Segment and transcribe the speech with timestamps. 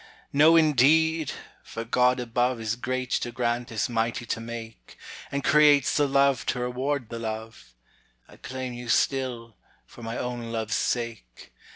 [0.33, 1.31] No, indeed!
[1.61, 4.97] for God above Is great to grant as mighty to make,
[5.31, 7.75] And creates the love to reward the love;
[8.27, 11.53] I claim you still, for my own love's sake!